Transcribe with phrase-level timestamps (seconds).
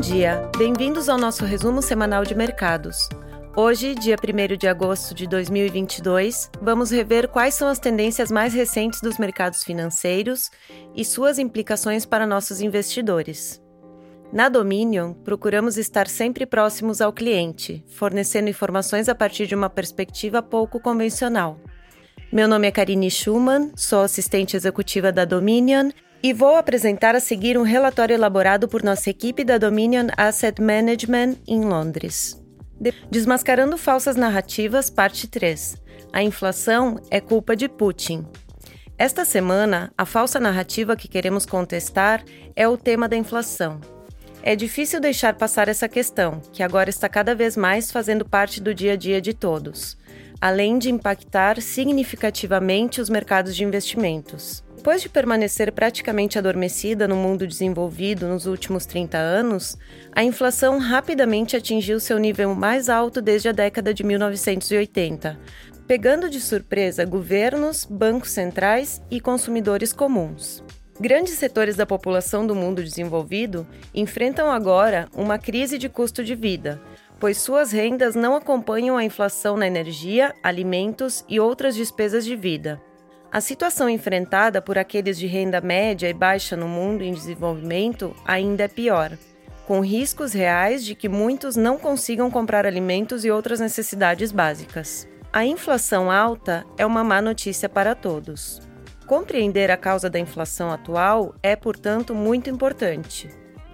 [0.00, 3.06] Bom dia, bem-vindos ao nosso resumo semanal de mercados.
[3.54, 9.02] Hoje, dia 1 de agosto de 2022, vamos rever quais são as tendências mais recentes
[9.02, 10.50] dos mercados financeiros
[10.96, 13.62] e suas implicações para nossos investidores.
[14.32, 20.40] Na Dominion, procuramos estar sempre próximos ao cliente, fornecendo informações a partir de uma perspectiva
[20.40, 21.60] pouco convencional.
[22.32, 25.90] Meu nome é Karine Schumann, sou assistente executiva da Dominion
[26.22, 31.36] e vou apresentar a seguir um relatório elaborado por nossa equipe da Dominion Asset Management
[31.46, 32.40] em Londres.
[33.10, 35.76] Desmascarando falsas narrativas, parte 3.
[36.12, 38.26] A inflação é culpa de Putin.
[38.98, 42.22] Esta semana, a falsa narrativa que queremos contestar
[42.54, 43.80] é o tema da inflação.
[44.42, 48.74] É difícil deixar passar essa questão, que agora está cada vez mais fazendo parte do
[48.74, 49.96] dia a dia de todos,
[50.40, 54.64] além de impactar significativamente os mercados de investimentos.
[54.80, 59.76] Depois de permanecer praticamente adormecida no mundo desenvolvido nos últimos 30 anos,
[60.10, 65.38] a inflação rapidamente atingiu seu nível mais alto desde a década de 1980,
[65.86, 70.64] pegando de surpresa governos, bancos centrais e consumidores comuns.
[70.98, 76.80] Grandes setores da população do mundo desenvolvido enfrentam agora uma crise de custo de vida,
[77.18, 82.80] pois suas rendas não acompanham a inflação na energia, alimentos e outras despesas de vida.
[83.32, 88.64] A situação enfrentada por aqueles de renda média e baixa no mundo em desenvolvimento ainda
[88.64, 89.16] é pior,
[89.68, 95.06] com riscos reais de que muitos não consigam comprar alimentos e outras necessidades básicas.
[95.32, 98.60] A inflação alta é uma má notícia para todos.
[99.06, 103.30] Compreender a causa da inflação atual é, portanto, muito importante.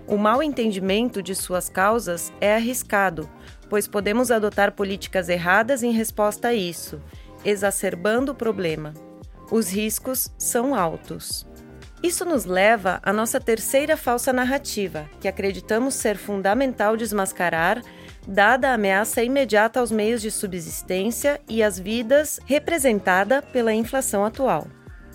[0.07, 3.27] O mau entendimento de suas causas é arriscado,
[3.71, 7.01] pois podemos adotar políticas erradas em resposta a isso,
[7.43, 8.93] exacerbando o problema.
[9.50, 11.47] Os riscos são altos.
[12.02, 17.83] Isso nos leva à nossa terceira falsa narrativa, que acreditamos ser fundamental desmascarar,
[18.27, 24.66] dada a ameaça imediata aos meios de subsistência e às vidas representada pela inflação atual.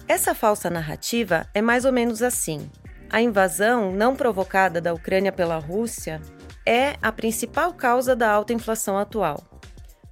[0.08, 2.70] Essa falsa narrativa é mais ou menos assim:
[3.10, 6.22] a invasão não provocada da Ucrânia pela Rússia
[6.66, 9.51] é a principal causa da alta inflação atual.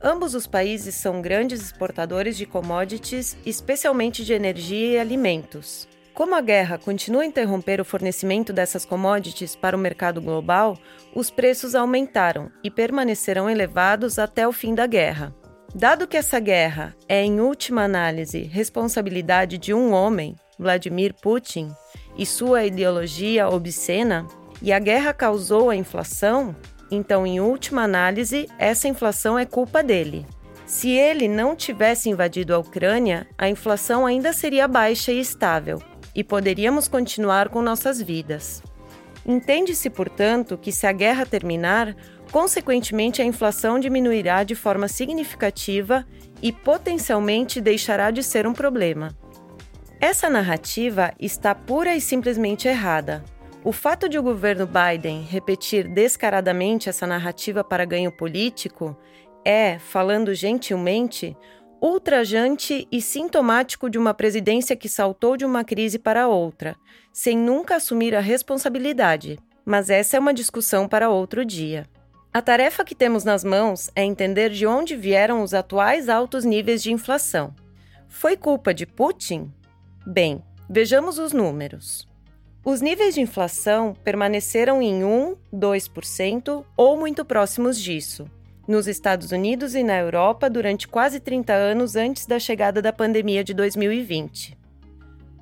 [0.01, 5.89] Ambos os países são grandes exportadores de commodities, especialmente de energia e alimentos.
[6.13, 10.77] Como a guerra continua a interromper o fornecimento dessas commodities para o mercado global,
[11.13, 15.35] os preços aumentaram e permanecerão elevados até o fim da guerra.
[15.75, 21.71] Dado que essa guerra é, em última análise, responsabilidade de um homem, Vladimir Putin,
[22.17, 24.25] e sua ideologia obscena,
[24.61, 26.55] e a guerra causou a inflação,
[26.91, 30.25] então, em última análise, essa inflação é culpa dele.
[30.65, 35.81] Se ele não tivesse invadido a Ucrânia, a inflação ainda seria baixa e estável,
[36.15, 38.61] e poderíamos continuar com nossas vidas.
[39.25, 41.95] Entende-se, portanto, que se a guerra terminar,
[42.31, 46.05] Consequentemente, a inflação diminuirá de forma significativa
[46.41, 49.09] e potencialmente deixará de ser um problema.
[49.99, 53.23] Essa narrativa está pura e simplesmente errada.
[53.61, 58.97] O fato de o governo Biden repetir descaradamente essa narrativa para ganho político
[59.43, 61.35] é, falando gentilmente,
[61.81, 66.75] ultrajante e sintomático de uma presidência que saltou de uma crise para outra,
[67.11, 69.37] sem nunca assumir a responsabilidade.
[69.65, 71.85] Mas essa é uma discussão para outro dia.
[72.33, 76.81] A tarefa que temos nas mãos é entender de onde vieram os atuais altos níveis
[76.81, 77.53] de inflação.
[78.07, 79.51] Foi culpa de Putin?
[80.05, 82.08] Bem, vejamos os números.
[82.69, 88.29] Os níveis de inflação permaneceram em 1, 2% ou muito próximos disso,
[88.67, 93.43] nos Estados Unidos e na Europa durante quase 30 anos antes da chegada da pandemia
[93.43, 94.55] de 2020.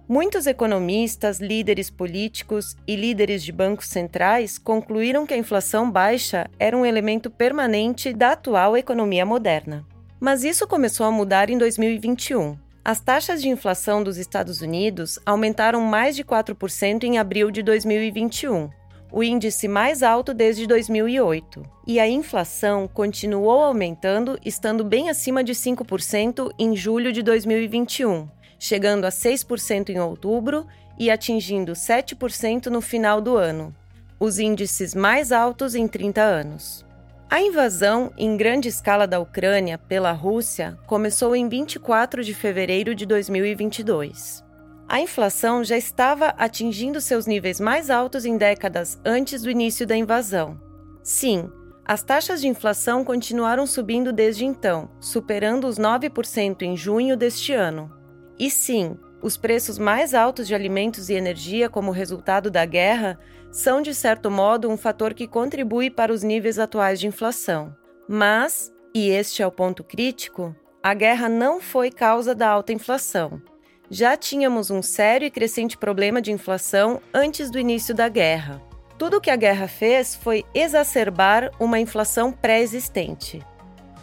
[0.07, 6.77] Muitos economistas, líderes políticos e líderes de bancos centrais concluíram que a inflação baixa era
[6.77, 9.85] um elemento permanente da atual economia moderna.
[10.17, 12.66] Mas isso começou a mudar em 2021.
[12.87, 18.69] As taxas de inflação dos Estados Unidos aumentaram mais de 4% em abril de 2021,
[19.11, 21.63] o índice mais alto desde 2008.
[21.85, 28.29] E a inflação continuou aumentando, estando bem acima de 5% em julho de 2021
[28.59, 30.65] chegando a 6% em outubro
[30.97, 33.75] e atingindo 7% no final do ano,
[34.19, 36.86] os índices mais altos em 30 anos.
[37.29, 43.05] A invasão em grande escala da Ucrânia pela Rússia começou em 24 de fevereiro de
[43.05, 44.45] 2022.
[44.87, 49.97] A inflação já estava atingindo seus níveis mais altos em décadas antes do início da
[49.97, 50.57] invasão.
[51.03, 51.49] Sim,
[51.83, 57.91] as taxas de inflação continuaram subindo desde então, superando os 9% em junho deste ano.
[58.39, 63.19] E sim, os preços mais altos de alimentos e energia como resultado da guerra
[63.51, 67.75] são, de certo modo, um fator que contribui para os níveis atuais de inflação.
[68.07, 73.41] Mas, e este é o ponto crítico, a guerra não foi causa da alta inflação.
[73.89, 78.61] Já tínhamos um sério e crescente problema de inflação antes do início da guerra.
[78.97, 83.45] Tudo o que a guerra fez foi exacerbar uma inflação pré-existente.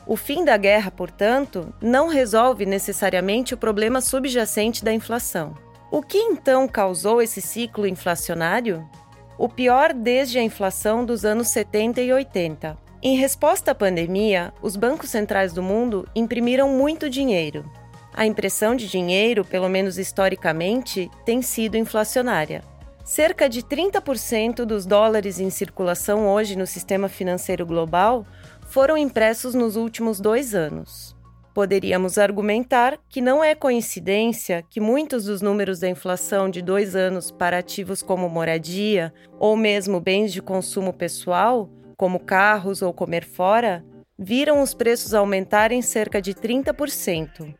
[0.06, 5.54] O fim da guerra, portanto, não resolve necessariamente o problema subjacente da inflação.
[5.90, 8.88] O que então causou esse ciclo inflacionário?
[9.36, 12.78] O pior desde a inflação dos anos 70 e 80.
[13.02, 17.68] Em resposta à pandemia, os bancos centrais do mundo imprimiram muito dinheiro.
[18.14, 22.62] A impressão de dinheiro, pelo menos historicamente, tem sido inflacionária.
[23.04, 28.24] Cerca de 30% dos dólares em circulação hoje no sistema financeiro global
[28.68, 31.14] foram impressos nos últimos dois anos.
[31.54, 37.30] Poderíamos argumentar que não é coincidência que muitos dos números da inflação de dois anos
[37.30, 43.84] para ativos como moradia ou mesmo bens de consumo pessoal, como carros ou comer fora,
[44.18, 47.54] viram os preços aumentarem cerca de 30%.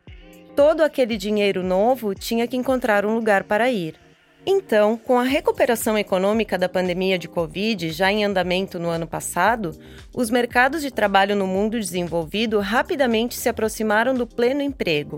[0.57, 4.04] Todo aquele dinheiro novo tinha que encontrar um lugar para ir.
[4.47, 9.75] Então, com a recuperação econômica da pandemia de Covid já em andamento no ano passado,
[10.15, 15.17] os mercados de trabalho no mundo desenvolvido rapidamente se aproximaram do pleno emprego.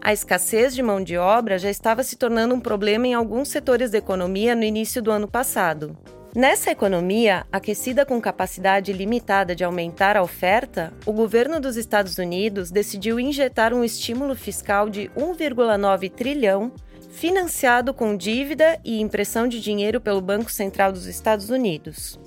[0.00, 3.90] A escassez de mão de obra já estava se tornando um problema em alguns setores
[3.90, 5.98] da economia no início do ano passado.
[6.36, 12.70] Nessa economia, aquecida com capacidade limitada de aumentar a oferta, o governo dos Estados Unidos
[12.70, 16.70] decidiu injetar um estímulo fiscal de 1,9 trilhão
[17.08, 22.18] financiado com dívida e impressão de dinheiro pelo Banco Central dos Estados Unidos,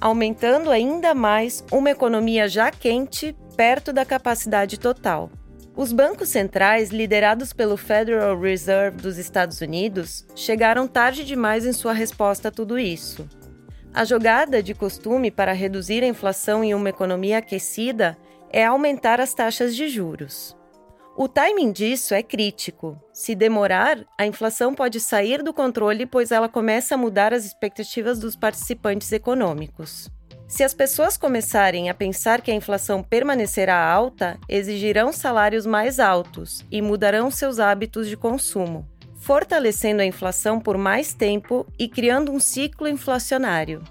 [0.00, 5.30] aumentando ainda mais uma economia já quente perto da capacidade total.
[5.76, 11.92] Os bancos centrais, liderados pelo Federal Reserve dos Estados Unidos, chegaram tarde demais em sua
[11.92, 13.28] resposta a tudo isso.
[13.94, 18.18] A jogada de costume para reduzir a inflação em uma economia aquecida
[18.50, 20.57] é aumentar as taxas de juros.
[21.20, 22.96] O timing disso é crítico.
[23.12, 28.20] Se demorar, a inflação pode sair do controle, pois ela começa a mudar as expectativas
[28.20, 30.08] dos participantes econômicos.
[30.46, 36.64] Se as pessoas começarem a pensar que a inflação permanecerá alta, exigirão salários mais altos
[36.70, 42.38] e mudarão seus hábitos de consumo, fortalecendo a inflação por mais tempo e criando um
[42.38, 43.82] ciclo inflacionário.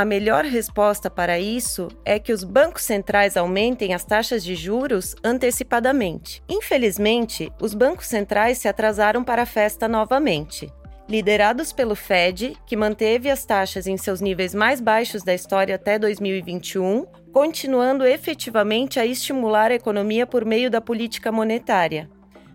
[0.00, 5.14] A melhor resposta para isso é que os bancos centrais aumentem as taxas de juros
[5.22, 6.42] antecipadamente.
[6.48, 10.72] Infelizmente, os bancos centrais se atrasaram para a festa novamente.
[11.06, 15.98] Liderados pelo Fed, que manteve as taxas em seus níveis mais baixos da história até
[15.98, 22.08] 2021, continuando efetivamente a estimular a economia por meio da política monetária,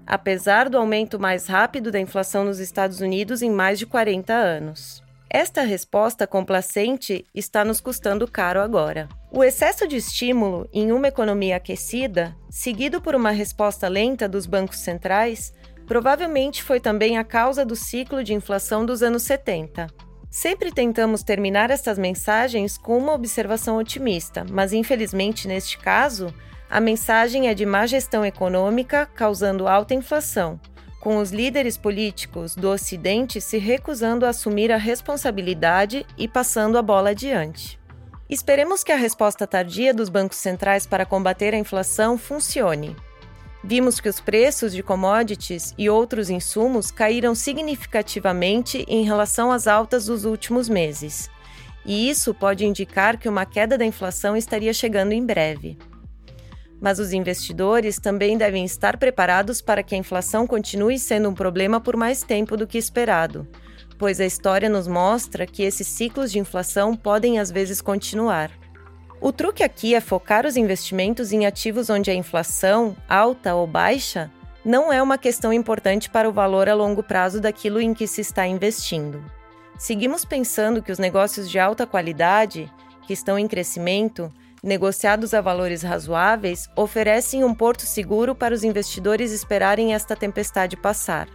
[0.04, 5.05] apesar do aumento mais rápido da inflação nos Estados Unidos em mais de 40 anos.
[5.36, 9.10] Esta resposta complacente está nos custando caro agora.
[9.30, 14.78] O excesso de estímulo em uma economia aquecida, seguido por uma resposta lenta dos bancos
[14.78, 15.54] centrais,
[15.86, 19.88] provavelmente foi também a causa do ciclo de inflação dos anos 70.
[20.32, 26.34] Sempre tentamos terminar estas mensagens com uma observação otimista, mas infelizmente neste caso,
[26.70, 30.58] a mensagem é de má gestão econômica causando alta inflação
[31.06, 36.82] com os líderes políticos do Ocidente se recusando a assumir a responsabilidade e passando a
[36.82, 37.80] bola adiante.
[38.28, 42.96] Esperemos que a resposta tardia dos bancos centrais para combater a inflação funcione.
[43.64, 50.08] Vimos que os preços de commodities e outros insumos caíram significativamente em relação às altas
[50.08, 51.30] dos últimos meses,
[51.86, 55.78] e isso pode indicar que uma queda da inflação estaria chegando em breve.
[56.80, 61.80] Mas os investidores também devem estar preparados para que a inflação continue sendo um problema
[61.80, 63.48] por mais tempo do que esperado,
[63.98, 68.52] pois a história nos mostra que esses ciclos de inflação podem às vezes continuar.
[69.22, 74.30] O truque aqui é focar os investimentos em ativos onde a inflação, alta ou baixa,
[74.64, 78.22] não é uma questão importante para o valor a longo prazo daquilo em que se
[78.22, 79.24] está investindo.
[79.78, 82.72] Seguimos pensando que os negócios de alta qualidade,
[83.06, 84.32] que estão em crescimento,
[84.66, 91.30] negociados a valores razoáveis, oferecem um porto seguro para os investidores esperarem esta tempestade passar.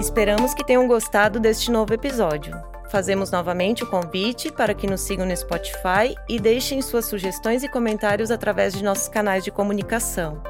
[0.00, 2.54] Esperamos que tenham gostado deste novo episódio.
[2.90, 7.68] Fazemos novamente o convite para que nos sigam no Spotify e deixem suas sugestões e
[7.68, 10.42] comentários através de nossos canais de comunicação.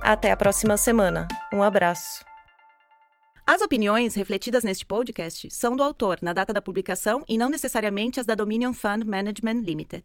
[0.00, 1.26] Até a próxima semana.
[1.52, 2.24] Um abraço.
[3.46, 8.20] As opiniões refletidas neste podcast são do autor na data da publicação e não necessariamente
[8.20, 10.04] as da Dominion Fund Management Limited.